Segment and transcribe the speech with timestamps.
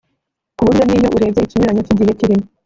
[0.55, 2.45] ku buryo n’iyo urebye ikinyuranyo cy’igihe kirimo